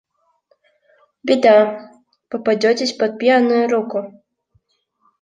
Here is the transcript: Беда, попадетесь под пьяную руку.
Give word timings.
Беда, 1.25 1.55
попадетесь 2.29 2.97
под 2.99 3.11
пьяную 3.19 3.63
руку. 3.73 3.99